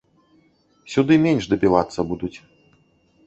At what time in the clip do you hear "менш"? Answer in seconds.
1.25-1.43